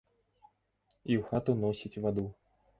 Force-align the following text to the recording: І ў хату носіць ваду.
І 1.09 1.13
ў 1.19 1.21
хату 1.29 1.57
носіць 1.63 2.01
ваду. 2.09 2.29